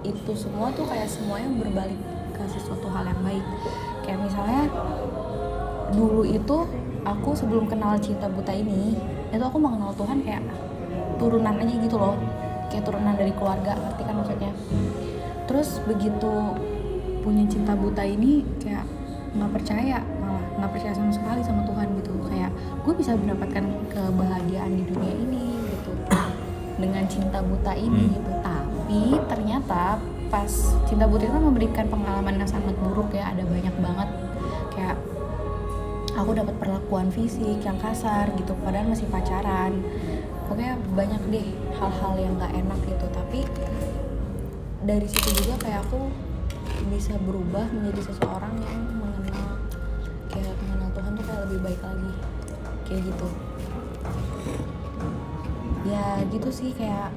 itu 0.04 0.32
semua 0.34 0.70
tuh 0.74 0.86
kayak 0.90 1.10
semuanya 1.10 1.50
berbalik 1.62 2.02
ke 2.34 2.44
sesuatu 2.50 2.90
hal 2.90 3.06
yang 3.10 3.22
baik. 3.22 3.46
Kayak 4.06 4.20
misalnya 4.30 4.64
dulu 5.94 6.26
itu 6.26 6.58
aku 7.06 7.30
sebelum 7.38 7.70
kenal 7.70 7.98
cinta 8.02 8.26
buta 8.30 8.54
ini 8.54 8.98
itu 9.34 9.44
aku 9.44 9.58
mengenal 9.58 9.94
Tuhan 9.98 10.22
kayak 10.22 10.42
turunan 11.18 11.58
aja 11.58 11.74
gitu 11.82 11.98
loh. 11.98 12.18
Kayak 12.70 12.90
turunan 12.90 13.14
dari 13.14 13.34
keluarga 13.34 13.78
ngerti 13.78 14.02
kan 14.06 14.16
maksudnya 14.18 14.52
terus 15.44 15.80
begitu 15.84 16.32
punya 17.24 17.44
cinta 17.48 17.72
buta 17.74 18.04
ini 18.04 18.44
kayak 18.60 18.84
nggak 19.34 19.52
percaya 19.52 19.98
malah 20.22 20.44
nggak 20.60 20.72
percaya 20.76 20.94
sama 20.94 21.12
sekali 21.12 21.42
sama 21.42 21.66
Tuhan 21.66 21.88
gitu. 22.04 22.14
Kayak 22.28 22.52
gue 22.84 22.94
bisa 22.94 23.12
mendapatkan 23.18 23.66
kebahagiaan 23.90 24.72
di 24.78 24.84
dunia 24.86 25.14
ini 25.18 25.46
gitu. 25.74 25.92
Dengan 26.78 27.04
cinta 27.08 27.40
buta 27.42 27.74
ini 27.74 28.12
Hmm. 28.12 28.14
gitu. 28.14 28.32
Tapi 28.44 29.02
ternyata 29.32 29.98
pas 30.30 30.52
cinta 30.86 31.06
buta 31.06 31.26
itu 31.26 31.40
memberikan 31.40 31.86
pengalaman 31.88 32.42
yang 32.42 32.50
sangat 32.50 32.76
buruk 32.78 33.10
ya. 33.14 33.32
Ada 33.32 33.44
banyak 33.48 33.76
banget. 33.80 34.10
Kayak 34.74 34.98
aku 36.14 36.32
dapat 36.38 36.56
perlakuan 36.62 37.08
fisik 37.10 37.58
yang 37.64 37.80
kasar 37.82 38.30
gitu. 38.38 38.54
Padahal 38.62 38.92
masih 38.92 39.08
pacaran. 39.10 39.82
Pokoknya 40.46 40.78
banyak 40.94 41.22
deh 41.32 41.48
hal-hal 41.80 42.14
yang 42.20 42.34
nggak 42.38 42.54
enak 42.54 42.80
gitu. 42.86 43.06
Tapi 43.10 43.40
dari 44.84 45.08
situ 45.08 45.30
juga 45.44 45.56
kayak 45.64 45.88
aku 45.88 46.12
bisa 46.92 47.16
berubah 47.24 47.64
menjadi 47.72 48.12
seseorang 48.12 48.52
yang 48.60 48.82
mengenal 49.00 49.56
kayak 50.28 50.54
mengenal 50.60 50.90
Tuhan 50.92 51.12
tuh 51.16 51.24
kayak 51.24 51.42
lebih 51.48 51.60
baik 51.64 51.82
lagi 51.82 52.12
kayak 52.84 53.02
gitu. 53.08 53.28
Ya 55.88 56.20
gitu 56.32 56.50
sih 56.52 56.76
kayak 56.76 57.16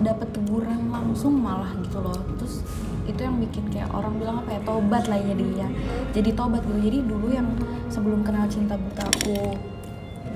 dapat 0.00 0.32
teguran 0.32 0.88
langsung 0.88 1.36
malah 1.36 1.76
gitu 1.84 2.00
loh. 2.00 2.16
Terus 2.40 2.64
itu 3.04 3.20
yang 3.20 3.36
bikin 3.36 3.68
kayak 3.68 3.92
orang 3.92 4.16
bilang 4.16 4.36
apa 4.40 4.56
ya 4.56 4.60
tobat 4.64 5.04
lah 5.04 5.20
ya. 5.20 5.36
Dia 5.36 5.68
jadi 6.16 6.30
tobat 6.32 6.64
gitu. 6.64 6.80
Jadi 6.80 6.98
dulu 7.04 7.28
yang 7.28 7.48
sebelum 7.92 8.24
kenal 8.24 8.48
cinta 8.48 8.80
buta 8.80 9.04
aku 9.04 9.52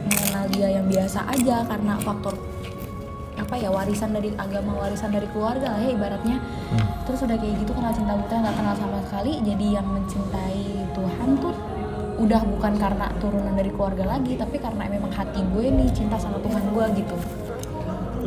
mengenal 0.04 0.44
dia 0.52 0.68
yang 0.76 0.86
biasa 0.86 1.24
aja 1.32 1.64
karena 1.64 1.96
faktor 2.04 2.36
apa 3.48 3.56
ya 3.56 3.72
warisan 3.72 4.12
dari 4.12 4.28
agama 4.36 4.76
warisan 4.76 5.08
dari 5.08 5.24
keluarga 5.32 5.72
lah 5.72 5.80
ya 5.80 5.96
ibaratnya. 5.96 6.36
Hmm. 6.36 6.84
terus 7.08 7.24
udah 7.24 7.40
kayak 7.40 7.64
gitu 7.64 7.72
kenal 7.72 7.96
cinta 7.96 8.12
buta 8.12 8.34
nggak 8.44 8.56
kenal 8.60 8.74
sama 8.76 9.00
sekali. 9.08 9.32
Jadi 9.40 9.66
yang 9.72 9.88
mencintai 9.88 10.64
Tuhan 10.92 11.28
tuh 11.40 11.56
udah 12.20 12.44
bukan 12.44 12.76
karena 12.76 13.08
turunan 13.16 13.56
dari 13.56 13.72
keluarga 13.72 14.04
lagi 14.04 14.36
tapi 14.36 14.60
karena 14.60 14.84
memang 14.84 15.08
hati 15.16 15.40
gue 15.40 15.64
nih 15.64 15.88
cinta 15.96 16.20
sama 16.20 16.36
Tuhan 16.44 16.60
gue 16.76 16.84
gitu. 17.00 17.16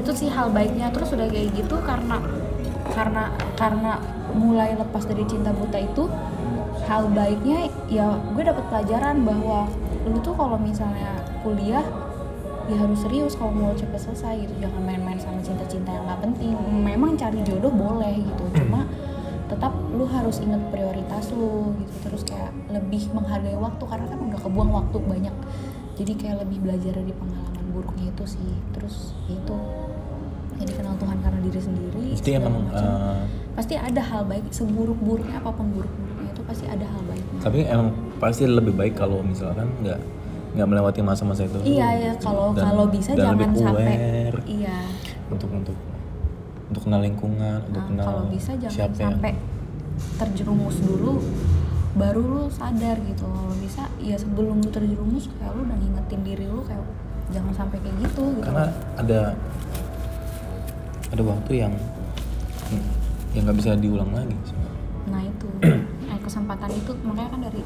Itu 0.01 0.12
sih 0.18 0.34
hal 0.34 0.50
baiknya. 0.50 0.90
Terus 0.90 1.13
udah 1.13 1.30
kayak 1.30 1.54
gitu 1.54 1.78
karena 1.86 2.18
karena 2.90 3.30
karena 3.54 4.01
mulai 4.34 4.74
lepas 4.74 5.06
dari 5.06 5.22
cinta 5.30 5.54
buta 5.54 5.78
itu 5.78 6.10
hal 6.90 7.13
baiknya 7.13 7.70
ya 7.94 8.18
gue 8.34 8.42
dapet 8.42 8.66
pelajaran 8.74 9.22
bahwa 9.22 9.70
lu 10.10 10.18
tuh 10.25 10.34
kalau 10.34 10.58
misalnya 10.58 11.13
kuliah 11.46 11.86
ya 12.72 12.78
harus 12.80 13.00
serius 13.04 13.36
kalau 13.36 13.51
mau 13.51 13.75
cepet 13.75 14.00
selesai 14.00 14.48
gitu. 14.48 14.54
Jangan 14.63 14.82
main-main 14.82 15.20
sama 15.20 15.44
cinta-cinta 15.44 15.92
yang 15.92 16.08
nggak 16.08 16.22
penting. 16.24 16.56
Memang 16.72 17.20
cari 17.20 17.40
jodoh 17.44 17.74
boleh 17.74 18.16
gitu 18.24 18.44
cuma 18.63 18.88
tetap 19.51 19.75
lu 19.92 20.08
harus 20.08 20.40
inget 20.40 20.63
prioritas 20.72 21.36
lu 21.36 21.75
gitu. 21.84 21.94
Terus 22.08 22.22
kayak 22.24 22.56
lebih 22.72 23.12
menghargai 23.12 23.60
waktu 23.60 23.84
karena 23.84 24.06
kan 24.08 24.20
udah 24.32 24.40
kebuang 24.40 24.72
waktu 24.72 24.98
banyak. 25.04 25.36
Jadi 26.00 26.12
kayak 26.16 26.48
lebih 26.48 26.58
belajar 26.63 26.92
dari 26.96 27.12
pengalaman 27.12 27.66
buruknya 27.75 28.06
itu 28.16 28.24
sih. 28.24 28.51
Terus 28.72 29.12
ya 29.28 29.36
itu 29.36 29.56
jadi 30.62 30.72
kenal 30.78 30.96
Tuhan 31.01 31.18
karena 31.25 31.40
diri 31.42 31.58
sendiri 31.58 32.04
segala 32.13 32.38
emang 32.38 32.56
eh, 32.70 33.22
pasti 33.58 33.74
ada 33.82 33.98
hal 33.98 34.22
baik 34.30 34.46
seburuk-buruknya 34.54 35.42
apa 35.42 35.50
pun 35.50 35.74
buruk-buruknya 35.74 36.30
itu 36.30 36.42
pasti 36.46 36.66
ada 36.70 36.86
hal 36.86 37.01
baiknya. 37.10 37.40
Tapi 37.42 37.60
emang 37.66 37.90
pasti 38.22 38.46
lebih 38.46 38.74
baik 38.78 38.94
kalau 38.94 39.25
misalkan 39.25 39.74
nggak 39.82 39.98
nggak 40.51 40.67
melewati 40.67 41.00
masa-masa 41.00 41.48
itu. 41.48 41.60
iya 41.63 41.88
ya 41.96 42.12
kalau 42.20 42.51
kalau 42.51 42.86
bisa 42.91 43.15
dan 43.15 43.39
jangan 43.39 43.51
sampai 43.55 43.96
iya. 44.43 44.84
untuk 45.31 45.48
untuk 45.48 45.77
untuk 46.72 46.88
kenal 46.88 47.03
lingkungan, 47.03 47.60
untuk 47.67 47.84
Nah, 47.84 47.88
kenal 47.91 48.05
kalau 48.08 48.24
bisa 48.31 48.51
jangan 48.55 48.72
siapa 48.72 48.96
yang- 48.96 49.12
sampai 49.20 49.31
terjerumus 50.15 50.75
dulu 50.79 51.20
baru 52.00 52.22
lu 52.24 52.43
sadar 52.48 52.96
gitu. 53.03 53.27
Kalau 53.27 53.51
bisa 53.60 53.84
ya 54.00 54.15
sebelum 54.15 54.63
lu 54.63 54.72
terjerumus 54.72 55.27
kayak 55.36 55.51
lu 55.51 55.67
udah 55.67 55.75
ngingetin 55.75 56.22
diri 56.24 56.46
lu 56.48 56.63
kayak 56.63 56.79
jangan 57.36 57.51
sampai 57.51 57.77
kayak 57.84 57.96
gitu 58.08 58.24
gitu. 58.39 58.43
Karena 58.48 58.72
ada 58.96 59.36
ada 61.12 61.24
waktu 61.27 61.51
yang 61.60 61.74
yang 63.36 63.43
nggak 63.48 63.58
bisa 63.60 63.75
diulang 63.75 64.12
lagi 64.15 64.36
nah 65.08 65.22
itu. 65.24 65.48
Eh, 66.12 66.20
kesempatan 66.20 66.67
itu 66.75 66.91
makanya 67.08 67.29
kan 67.31 67.39
dari 67.48 67.63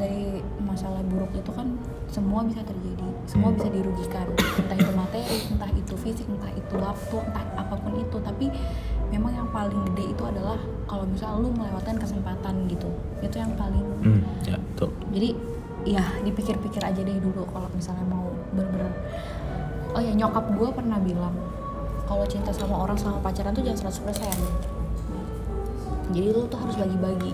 dari 0.00 0.40
masalah 0.58 1.04
buruk 1.04 1.28
itu 1.36 1.52
kan 1.52 1.76
semua 2.08 2.40
bisa 2.42 2.64
terjadi 2.64 3.04
semua 3.28 3.52
Hmm. 3.52 3.60
bisa 3.60 3.68
dirugikan 3.68 4.26
entah 4.32 4.74
itu 4.74 4.92
materi 4.96 5.36
entah 5.46 5.70
itu 5.70 5.94
fisik 5.94 6.24
entah 6.26 6.48
itu 6.50 6.74
waktu 6.74 7.16
entah 7.20 7.44
apa 7.54 7.74
pun 7.76 7.92
itu 7.94 8.16
tapi 8.18 8.48
memang 9.08 9.30
yang 9.30 9.48
paling 9.50 9.76
gede 9.92 10.10
itu 10.10 10.22
adalah 10.24 10.56
kalau 10.88 11.04
misalnya 11.04 11.38
lu 11.38 11.52
melewatkan 11.52 11.94
kesempatan 11.94 12.64
gitu 12.66 12.88
itu 13.20 13.36
yang 13.36 13.52
paling 13.54 13.84
Hmm, 14.00 14.24
ya 14.42 14.56
betul. 14.56 14.88
jadi 15.12 15.36
ya 15.84 16.00
dipikir-pikir 16.22 16.80
aja 16.80 16.96
deh 16.98 17.18
dulu 17.20 17.44
kalau 17.46 17.68
misalnya 17.70 18.02
mau 18.02 18.32
bener-bener 18.50 18.88
oh 19.92 20.00
ya 20.00 20.12
nyokap 20.12 20.48
gue 20.50 20.68
pernah 20.72 20.96
bilang 20.96 21.36
kalau 22.04 22.24
cinta 22.24 22.48
sama 22.50 22.80
orang 22.80 22.96
sama 22.96 23.20
pacaran 23.20 23.52
tuh 23.52 23.60
jangan 23.60 23.92
100% 23.92 24.16
jadi 26.10 26.26
lu 26.32 26.42
tuh 26.46 26.58
harus 26.58 26.74
bagi-bagi 26.74 27.32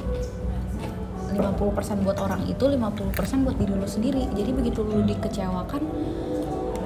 50% 1.37 2.05
buat 2.05 2.19
orang 2.19 2.49
itu 2.49 2.65
50% 2.65 3.45
buat 3.45 3.57
diri 3.61 3.73
lu 3.77 3.89
sendiri. 3.89 4.25
Jadi 4.33 4.51
begitu 4.57 4.81
lu 4.81 5.05
dikecewakan 5.05 5.83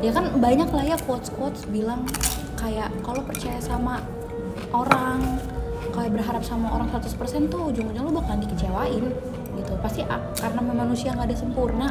ya 0.00 0.11
kan 0.16 0.33
banyak 0.40 0.69
lah 0.73 0.85
ya 0.85 0.97
quotes-quotes 1.04 1.69
bilang 1.69 2.09
kayak 2.57 2.88
kalau 3.04 3.21
percaya 3.21 3.61
sama 3.61 4.00
orang 4.73 5.21
kayak 5.92 6.16
berharap 6.16 6.40
sama 6.40 6.73
orang 6.73 6.88
100% 6.88 7.52
tuh 7.52 7.69
ujung-ujungnya 7.69 8.02
lu 8.04 8.12
bakalan 8.12 8.40
dikecewain 8.45 9.04
gitu. 9.61 9.73
Pasti 9.85 10.02
karena 10.40 10.61
manusia 10.61 11.12
nggak 11.12 11.28
ada 11.30 11.37
sempurna 11.37 11.88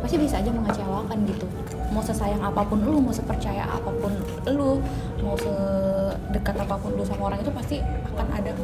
pasti 0.00 0.16
bisa 0.16 0.40
aja 0.40 0.48
mengecewakan 0.48 1.18
gitu. 1.28 1.44
Mau 1.90 2.00
sesayang 2.00 2.40
apa 2.40 2.62
pun 2.64 2.80
lu 2.80 3.02
mau 3.02 3.12
sepercaya 3.12 3.66
apa 3.66 3.90
pun 3.90 4.14
lu 4.48 4.80
mau 5.20 5.36
sedekat 5.36 6.56
apa 6.56 6.78
pun 6.80 6.96
lu 6.96 7.02
sama 7.04 7.28
orang 7.28 7.44
itu 7.44 7.52
pasti 7.52 7.76
akan 8.16 8.28
ada 8.30 8.54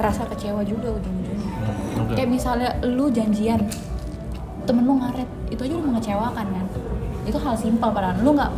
rasa 0.00 0.24
kecewa 0.32 0.64
juga 0.64 0.96
ujung-ujungnya 0.96 1.19
Oke. 1.96 2.12
kayak 2.14 2.28
misalnya 2.28 2.70
lu 2.82 3.08
janjian 3.08 3.60
temen 4.62 4.82
lu 4.82 4.94
ngaret 4.96 5.28
itu 5.48 5.60
aja 5.60 5.74
udah 5.74 5.88
mengecewakan 5.88 6.46
kan 6.46 6.66
itu 7.22 7.36
hal 7.36 7.54
simpel 7.54 7.88
padahal 7.90 8.16
lu 8.18 8.30
nggak 8.32 8.52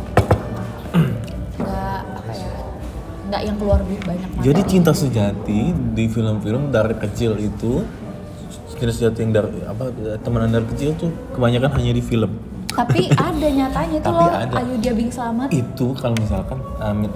nggak 1.55 1.97
apa 2.15 2.31
ya 2.31 2.49
nggak 3.23 3.41
yang 3.41 3.57
keluar 3.57 3.79
duit 3.81 4.01
banyak 4.03 4.29
Jadi 4.39 4.61
materi. 4.61 4.71
cinta 4.71 4.91
sejati 4.91 5.59
di 5.71 6.05
film-film 6.05 6.69
dari 6.69 6.95
kecil 6.95 7.35
itu 7.35 7.81
cinta 8.69 8.91
sejati 8.91 9.19
yang 9.19 9.31
dari 9.33 9.63
apa 9.63 9.83
temenan 10.19 10.51
dari 10.51 10.65
kecil 10.67 10.91
tuh 10.93 11.07
kebanyakan 11.31 11.71
hanya 11.73 11.93
di 11.93 12.03
film. 12.03 12.31
tapi 12.67 13.05
ada 13.29 13.47
nyatanya 13.47 13.97
tuh 14.01 14.11
loh 14.11 14.27
ada. 14.27 14.55
ayo 14.59 14.75
dia 14.77 14.91
bing 14.91 15.07
selamat 15.07 15.47
Itu 15.49 15.93
kalau 15.93 16.13
misalkan 16.15 16.57
Amit 16.79 17.13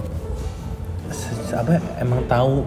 se- 1.09 1.51
apa 1.51 1.75
emang 1.97 2.21
tahu 2.25 2.61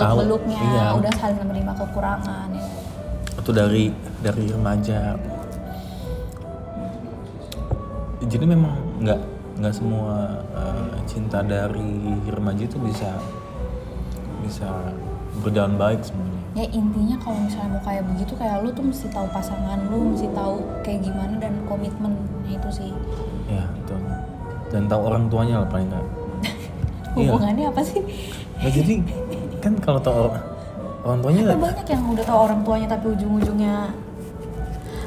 tahu, 0.00 0.16
beluknya 0.22 0.60
iya. 0.60 0.86
udah 0.94 1.12
saling 1.16 1.38
menerima 1.42 1.72
kekurangan 1.74 2.48
ya. 2.52 2.66
itu 3.38 3.50
dari 3.54 3.84
dari 4.18 4.44
remaja. 4.50 5.14
Jadi 8.28 8.44
memang 8.44 8.74
nggak 9.00 9.20
nggak 9.58 9.74
semua 9.74 10.42
eh, 10.52 10.94
cinta 11.06 11.40
dari 11.42 12.14
remaja 12.28 12.62
itu 12.62 12.78
bisa 12.78 13.10
bisa 14.42 14.68
berjalan 15.40 15.74
baik 15.74 16.00
semuanya. 16.02 16.36
ya 16.56 16.66
intinya 16.74 17.14
kalau 17.22 17.38
misalnya 17.38 17.78
mau 17.78 17.82
kayak 17.86 18.02
begitu 18.08 18.32
kayak 18.34 18.56
lu 18.64 18.70
tuh 18.72 18.82
mesti 18.82 19.06
tahu 19.12 19.26
pasangan 19.30 19.78
lu 19.86 20.14
mesti 20.14 20.26
tahu 20.32 20.58
kayak 20.82 21.06
gimana 21.06 21.34
dan 21.38 21.54
komitmen 21.66 22.18
itu 22.44 22.68
sih 22.72 22.90
Ya 23.46 23.62
itu. 23.78 23.94
Dan 24.68 24.90
tahu 24.90 25.00
orang 25.06 25.30
tuanya 25.30 25.62
lah 25.62 25.68
paling 25.68 25.86
nggak. 25.88 26.06
Iya. 27.18 27.34
hubungannya 27.34 27.64
apa 27.66 27.82
sih 27.82 28.02
Nah, 28.58 28.70
jadi 28.70 28.94
kan 29.58 29.72
kalau 29.78 30.00
tahu 30.00 30.14
orang, 31.02 31.18
tuanya 31.20 31.42
Tapi 31.48 31.62
banyak 31.62 31.86
yang 31.88 32.02
udah 32.08 32.24
tahu 32.24 32.38
orang 32.40 32.60
tuanya 32.62 32.86
tapi 32.86 33.06
ujung-ujungnya 33.10 33.74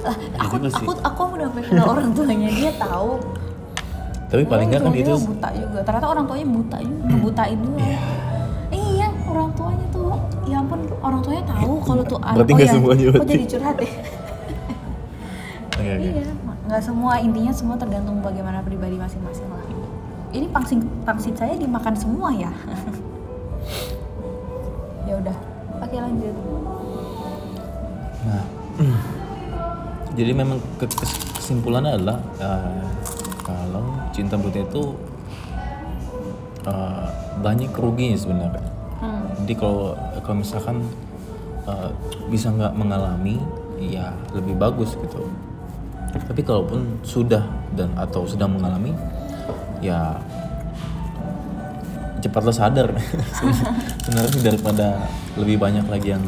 lah 0.02 0.16
aku 0.40 0.56
juga 0.58 0.70
sih. 0.74 0.82
aku 0.82 0.92
aku 1.00 1.22
udah 1.38 1.48
kenal 1.54 1.86
orang 1.88 2.10
tuanya 2.12 2.50
dia 2.50 2.72
tahu 2.74 3.12
tapi 4.28 4.44
paling 4.46 4.68
nggak 4.68 4.82
kan 4.82 4.94
itu 4.96 5.14
buta 5.14 5.50
juga 5.54 5.80
ternyata 5.84 6.08
orang 6.08 6.26
tuanya 6.26 6.48
buta 6.48 6.78
juga 6.80 7.04
ngebutain 7.06 7.60
juga 7.60 7.82
Iya. 7.82 8.00
iya 8.72 9.08
orang 9.28 9.50
tuanya 9.54 9.86
tuh 9.92 10.16
ya 10.48 10.58
ampun 10.58 10.80
orang 10.98 11.20
tuanya 11.22 11.44
tahu 11.46 11.74
kalau 11.84 12.04
tuh 12.04 12.18
anak 12.18 12.36
Berarti 12.40 12.52
nggak 12.56 12.70
semuanya 12.72 13.06
berarti. 13.12 13.30
jadi 13.30 13.46
curhat 13.48 13.78
ya 13.78 13.92
Oke, 15.72 15.90
oke. 15.92 16.08
iya 16.08 16.26
nggak 16.66 16.82
semua 16.82 17.14
intinya 17.20 17.52
semua 17.52 17.76
tergantung 17.76 18.18
bagaimana 18.22 18.64
pribadi 18.64 18.96
masing-masing 18.96 19.48
lah 19.52 19.62
ini 20.32 20.48
pangsit 20.48 20.80
pangsit 21.04 21.36
saya 21.36 21.54
dimakan 21.54 21.94
semua 21.94 22.32
ya 22.32 22.48
ya 22.48 22.52
oke 25.92 26.00
lanjut 26.00 26.36
Nah, 28.22 28.46
jadi 30.18 30.32
memang 30.32 30.62
ke- 30.78 30.88
kes- 30.88 31.34
kesimpulannya 31.36 31.98
adalah 31.98 32.22
eh, 32.38 32.86
kalau 33.42 33.84
cinta 34.14 34.38
buta 34.38 34.62
itu 34.62 34.94
eh, 36.64 37.08
banyak 37.42 37.74
kerugiannya 37.74 38.16
sebenarnya. 38.16 38.62
hmm. 39.02 39.22
Jadi 39.44 39.54
kalau 39.58 39.98
kalau 40.22 40.38
misalkan 40.40 40.86
eh, 41.66 41.90
bisa 42.30 42.54
nggak 42.54 42.78
mengalami, 42.78 43.42
ya 43.82 44.14
lebih 44.32 44.54
bagus 44.54 44.94
gitu. 44.96 45.26
Tapi 46.14 46.46
kalaupun 46.46 47.02
sudah 47.02 47.42
dan 47.74 47.90
atau 47.98 48.30
sedang 48.30 48.54
mengalami, 48.54 48.94
ya 49.82 50.14
cepatlah 52.22 52.54
sadar. 52.54 52.90
Sebenarnya 54.06 54.40
daripada 54.46 54.88
lebih 55.36 55.58
banyak 55.58 55.86
lagi 55.90 56.14
yang 56.14 56.24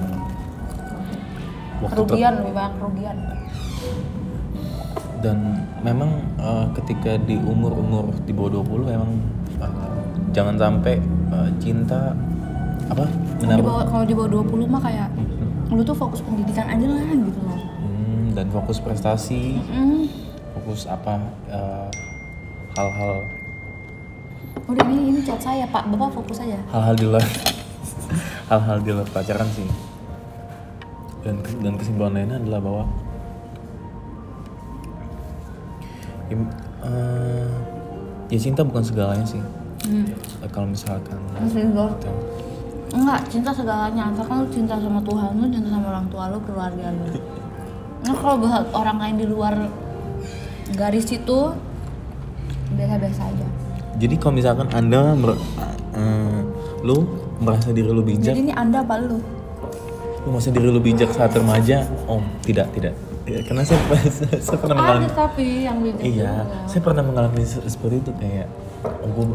waktu 1.84 2.00
kerugian 2.00 2.34
lebih 2.40 2.54
banyak 2.56 2.74
kerugian 2.80 3.18
dan 5.20 5.38
memang 5.80 6.20
eh, 6.36 6.66
ketika 6.80 7.16
di 7.20 7.40
umur-umur 7.40 8.12
di 8.24 8.32
bawah 8.36 8.60
20 8.60 8.92
memang 8.92 9.12
eh, 9.60 10.00
jangan 10.36 10.56
sampai 10.60 11.00
eh, 11.32 11.50
cinta 11.60 12.12
apa 12.88 13.08
bawah 13.40 13.84
kalau 13.88 14.04
di 14.04 14.14
bawah 14.16 14.44
20 14.44 14.68
mah 14.68 14.82
kayak 14.84 15.08
lu 15.72 15.82
tuh 15.82 15.96
fokus 15.96 16.20
pendidikan 16.22 16.68
aja 16.68 16.86
lah 16.88 17.04
gitu 17.08 17.42
loh 17.44 17.60
Hmm, 17.84 18.32
dan 18.36 18.48
fokus 18.52 18.78
prestasi 18.80 19.60
Hmm. 19.68 20.08
fokus 20.56 20.88
apa 20.88 21.20
eh, 21.48 21.88
hal-hal 22.76 23.24
udah 24.64 24.86
ini 24.88 25.12
ini 25.12 25.20
chat 25.24 25.40
saya 25.44 25.68
pak. 25.68 25.84
Bapak 25.92 26.16
fokus 26.16 26.40
aja. 26.40 26.60
Hal-hal 26.72 26.96
di 26.96 27.06
luar 27.08 27.24
hal-hal 28.48 28.78
di 28.80 28.90
luar 28.96 29.08
pacaran 29.12 29.48
sih. 29.52 29.68
Dan 31.24 31.40
dan 31.64 31.74
kesimpulan 31.80 32.16
lainnya 32.16 32.38
adalah 32.40 32.60
bahwa 32.60 32.84
ya, 36.28 36.36
eh, 36.84 37.52
ya 38.32 38.40
cinta 38.40 38.64
bukan 38.64 38.84
segalanya 38.84 39.28
sih. 39.28 39.44
Hmm. 39.84 40.08
Eh, 40.44 40.50
kalau 40.52 40.72
misalkan 40.72 41.20
gitu. 41.44 42.12
enggak 42.96 43.20
cinta 43.28 43.52
segalanya. 43.52 44.12
Asalkan 44.16 44.36
lu 44.44 44.48
cinta 44.48 44.76
sama 44.80 45.00
Tuhan 45.04 45.28
lu 45.40 45.48
cinta 45.52 45.70
sama 45.72 45.86
orang 45.92 46.08
tua 46.08 46.32
lu 46.32 46.40
keluarga 46.48 46.88
lu. 46.92 47.08
Nah 48.04 48.16
kalau 48.20 48.36
buat 48.40 48.68
orang 48.76 48.98
lain 49.00 49.16
di 49.20 49.28
luar 49.28 49.56
garis 50.76 51.08
itu 51.12 51.40
biasa-biasa 52.74 53.22
aja 53.30 53.63
Jadi 53.94 54.16
kalau 54.18 54.34
misalkan 54.34 54.68
anda 54.70 55.14
mer- 55.14 55.38
eh, 55.94 56.40
lu 56.82 57.06
merasa 57.38 57.70
diri 57.70 57.88
lu 57.88 58.02
bijak, 58.02 58.34
jadi 58.34 58.42
ini 58.42 58.54
anda 58.54 58.82
apa 58.82 58.98
lu 58.98 59.18
lu 60.24 60.28
merasa 60.30 60.50
diri 60.50 60.66
lu 60.66 60.80
bijak 60.80 61.12
saat 61.12 61.32
remaja, 61.32 61.84
om 62.06 62.24
tidak 62.42 62.72
tidak. 62.72 62.96
Ya, 63.24 63.40
Karena 63.42 63.64
saya, 63.64 63.80
saya 64.44 64.58
pernah 64.58 64.76
mengalami, 64.76 65.06
ada 65.06 65.16
tapi 65.16 65.48
yang 65.64 65.78
bijak 65.80 66.02
iya, 66.02 66.44
juga. 66.44 66.68
saya 66.68 66.82
pernah 66.82 67.04
mengalami 67.04 67.44
se- 67.44 67.64
seperti 67.66 67.96
itu 68.00 68.12
kayak, 68.14 68.48
oh 68.84 69.10
gue, 69.10 69.26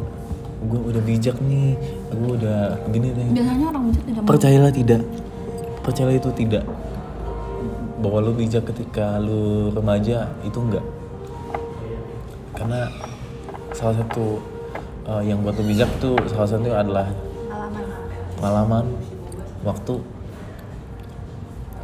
gue 0.67 0.81
udah 0.93 1.03
bijak 1.03 1.37
nih, 1.41 1.73
gue 2.11 2.31
udah 2.37 2.61
begini 2.85 3.09
nih. 3.17 3.29
biasanya 3.33 3.67
orang 3.67 3.83
bijak 3.89 4.05
tidak 4.05 4.21
mau 4.21 4.29
Percayalah 4.29 4.73
tidak, 4.73 5.01
percayalah 5.81 6.17
itu 6.17 6.31
tidak. 6.37 6.65
Bahwa 7.99 8.19
lu 8.21 8.33
bijak 8.33 8.63
ketika 8.67 9.17
lu 9.17 9.73
remaja 9.73 10.29
itu 10.45 10.59
enggak. 10.61 10.85
Karena 12.53 12.93
salah 13.79 13.95
satu 14.03 14.43
eh, 15.07 15.23
yang 15.31 15.39
buat 15.47 15.55
bijak 15.55 15.87
itu 16.03 16.19
salah 16.35 16.51
satunya 16.51 16.75
adalah 16.75 17.07
alaman 17.47 17.87
pengalaman, 18.35 18.87
waktu. 19.63 19.95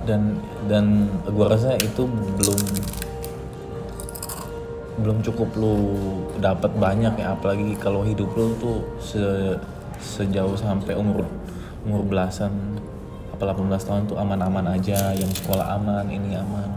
Dan 0.04 0.36
dan 0.68 1.08
gua 1.30 1.54
rasa 1.54 1.78
itu 1.80 2.04
belum 2.10 2.60
belum 5.00 5.16
cukup 5.22 5.48
lu 5.54 5.74
dapat 6.42 6.74
banyak 6.74 7.14
ya. 7.14 7.38
Apalagi 7.38 7.78
kalau 7.78 8.02
hidup 8.02 8.34
lu 8.34 8.52
tuh 8.58 8.82
se- 8.98 9.56
sejauh 10.02 10.58
sampai 10.58 10.98
umur 10.98 11.24
umur 11.86 12.04
belasan 12.04 12.52
apa 13.32 13.54
18 13.54 13.70
tahun 13.80 14.02
tuh 14.10 14.18
aman-aman 14.18 14.76
aja. 14.76 15.14
Yang 15.16 15.40
sekolah 15.40 15.78
aman 15.78 16.04
ini 16.10 16.36
aman. 16.36 16.68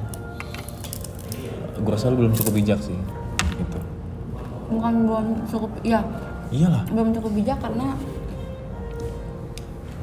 Gua 1.83 1.99
rasa 1.99 2.13
lu 2.13 2.21
belum 2.23 2.37
cukup 2.37 2.53
bijak 2.53 2.79
sih 2.79 3.16
bukan 4.67 4.93
belum 5.07 5.25
cukup 5.47 5.71
ya 5.83 6.03
iyalah. 6.51 6.83
Belum 6.91 7.11
cukup 7.15 7.31
bijak 7.35 7.59
karena 7.59 7.95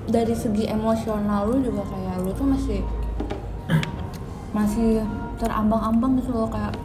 dari 0.05 0.35
segi 0.37 0.69
emosional 0.69 1.49
lu 1.49 1.65
juga 1.65 1.85
kayak 1.89 2.21
lu 2.25 2.31
tuh 2.37 2.45
masih 2.45 2.81
masih 4.53 5.01
terambang-ambang 5.41 6.21
gitu 6.21 6.33
loh. 6.33 6.49
Kayak 6.49 6.77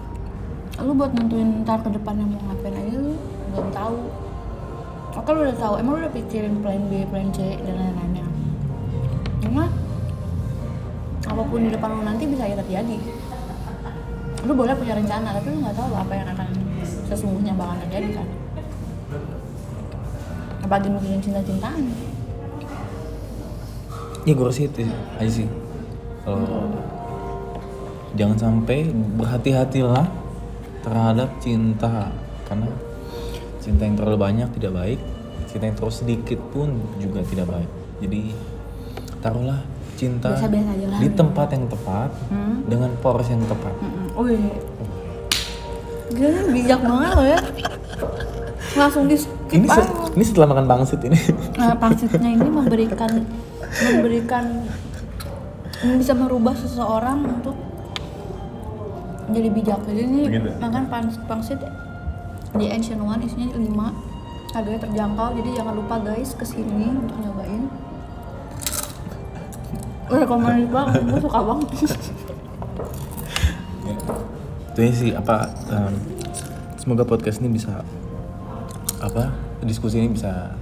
lu 0.79 0.95
buat 0.95 1.11
nentuin 1.11 1.67
ntar 1.67 1.83
ke 1.83 1.91
depannya 1.91 2.23
mau 2.23 2.39
ngapain 2.47 2.75
aja 2.75 2.97
lu 2.99 3.13
belum 3.51 3.67
tahu. 3.75 3.97
Oke 5.19 5.29
lu 5.35 5.39
udah 5.43 5.57
tahu, 5.57 5.73
emang 5.81 5.93
lu 5.97 5.99
udah 6.07 6.13
pikirin 6.15 6.63
plan 6.63 6.79
B, 6.87 7.03
plan 7.11 7.27
C 7.35 7.59
dan 7.59 7.75
lain-lainnya. 7.75 8.25
Karena 9.43 9.65
apa 11.27 11.41
pun 11.43 11.59
di 11.67 11.69
depan 11.75 11.89
lu 11.91 12.01
nanti 12.07 12.23
bisa 12.23 12.47
aja 12.47 12.55
terjadi. 12.63 12.97
Lu 14.47 14.55
boleh 14.55 14.71
punya 14.79 14.95
rencana, 14.95 15.35
tapi 15.35 15.51
lu 15.51 15.59
nggak 15.59 15.75
tahu 15.75 15.91
apa 15.91 16.13
yang 16.15 16.27
akan 16.31 16.47
sesungguhnya 17.05 17.53
bakal 17.53 17.77
terjadi 17.83 18.09
kan 18.15 18.27
Apalagi 20.59 20.87
mikirin 20.87 21.19
cinta-cintaan 21.19 21.83
ya 24.21 24.31
gue 24.31 24.45
rasa 24.45 24.61
itu 24.63 24.83
aja 25.15 25.31
sih 25.31 25.47
kalau 26.21 26.69
jangan 28.13 28.37
sampai 28.37 28.85
berhati-hatilah 29.15 30.05
terhadap 30.79 31.29
cinta 31.39 32.11
karena 32.43 32.67
cinta 33.57 33.81
yang 33.81 33.95
terlalu 33.95 34.17
banyak 34.19 34.49
tidak 34.53 34.75
baik 34.75 34.99
cinta 35.45 35.65
yang 35.65 35.75
terlalu 35.75 35.95
sedikit 35.95 36.39
pun 36.49 36.69
juga 36.97 37.23
tidak 37.23 37.47
baik 37.47 37.69
jadi 37.99 38.21
taruhlah 39.17 39.59
cinta 39.95 40.29
Biasa-biasa 40.29 40.69
aja 40.69 40.85
lah. 40.87 40.99
di 40.99 41.09
tempat 41.09 41.47
yang 41.49 41.65
tepat 41.65 42.09
Hmm. 42.29 42.55
dengan 42.63 42.91
porsi 42.99 43.33
yang 43.33 43.43
tepat 43.43 43.73
Mm-mm. 43.73 44.05
Wih. 44.15 44.51
Gila 46.19 46.51
bijak 46.51 46.81
banget 46.81 47.11
lo 47.15 47.23
ya. 47.25 47.39
Langsung 48.75 49.07
di 49.07 49.15
skip 49.15 49.39
ini 49.49 49.65
se- 49.65 49.79
aja. 49.79 50.11
ini 50.13 50.23
setelah 50.23 50.47
makan 50.47 50.65
pangsit 50.67 50.99
ini 51.01 51.15
Nah, 51.55 51.73
pangsitnya 51.73 52.29
ini 52.29 52.45
memberikan 52.45 53.11
memberikan 53.87 54.45
bisa 55.95 56.11
merubah 56.11 56.53
seseorang 56.53 57.23
untuk 57.23 57.55
jadi 59.29 59.47
bijak. 59.47 59.79
Jadi 59.85 60.01
ini 60.03 60.21
Begitu. 60.27 60.49
makan 60.59 60.83
pangsit, 60.85 61.21
pangsit 61.23 61.59
di 62.51 62.65
Ancient 62.67 62.99
One 62.99 63.21
isinya 63.21 63.47
5 63.47 64.19
harganya 64.49 64.81
terjangkau 64.81 65.37
jadi 65.37 65.49
jangan 65.55 65.73
lupa 65.77 66.01
guys 66.01 66.33
ke 66.33 66.41
sini 66.41 66.89
untuk 66.89 67.13
nyobain 67.15 67.69
rekomendasi 70.09 70.65
banget 70.67 71.01
gue 71.05 71.19
suka 71.21 71.39
banget 71.39 71.69
itu 74.85 74.95
sih 75.07 75.11
apa 75.11 75.51
em, 75.71 75.95
semoga 76.79 77.03
podcast 77.03 77.43
ini 77.43 77.51
bisa 77.51 77.83
apa 78.99 79.31
diskusi 79.63 79.99
ini 79.99 80.15
bisa 80.15 80.55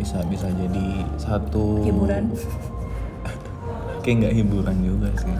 bisa 0.00 0.24
bisa 0.24 0.48
jadi 0.48 1.04
satu 1.20 1.84
Hiburan. 1.84 2.32
kayak 4.02 4.16
nggak 4.24 4.34
hiburan 4.40 4.76
juga 4.80 5.08
sih 5.20 5.36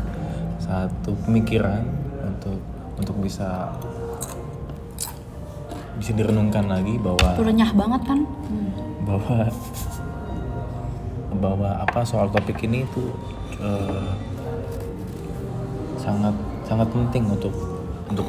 satu 0.61 1.17
pemikiran 1.25 1.81
untuk 2.21 2.61
untuk 3.01 3.17
bisa 3.25 3.73
bisa 5.97 6.13
direnungkan 6.13 6.69
lagi 6.69 7.01
bahwa 7.01 7.41
renyah 7.41 7.73
banget 7.73 8.03
kan 8.05 8.21
bahwa 9.05 9.39
bahwa 11.41 11.69
apa 11.81 12.01
soal 12.05 12.29
topik 12.29 12.61
ini 12.65 12.85
tuh 12.93 13.09
eh, 13.65 14.13
sangat 15.97 16.37
sangat 16.69 16.89
penting 16.93 17.25
untuk 17.29 17.53
untuk 18.11 18.29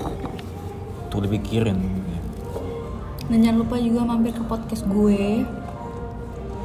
untuk 1.09 1.19
dipikirin. 1.27 1.77
Dan 3.27 3.37
jangan 3.43 3.57
lupa 3.63 3.75
juga 3.79 4.01
mampir 4.05 4.31
ke 4.35 4.43
podcast 4.45 4.83
gue 4.87 5.43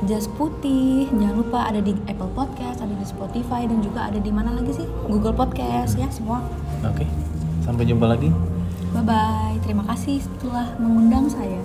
Jas 0.05 0.29
Putih. 0.37 1.09
Jangan 1.09 1.37
lupa 1.41 1.59
ada 1.67 1.81
di 1.81 1.97
Apple 2.07 2.31
Podcast, 2.37 2.85
ada 2.85 2.93
di 2.93 3.07
Spotify 3.07 3.65
Dan 3.65 3.81
juga 3.81 4.13
ada 4.13 4.19
di 4.21 4.29
mana 4.29 4.53
lagi 4.53 4.77
sih? 4.77 4.89
Google 5.09 5.33
Podcast 5.33 5.97
ya 5.97 6.11
semua. 6.13 6.45
Oke 6.85 7.09
sampai 7.67 7.83
jumpa 7.83 8.07
lagi. 8.07 8.31
Bye-bye. 8.95 9.59
Terima 9.67 9.83
kasih 9.91 10.23
telah 10.39 10.79
mengundang 10.79 11.27
saya. 11.27 11.59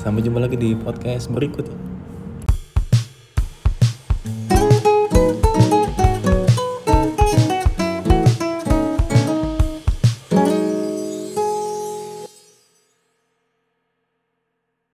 Sampai 0.00 0.24
jumpa 0.24 0.40
lagi 0.40 0.56
di 0.56 0.72
podcast 0.72 1.28
berikutnya 1.28 1.81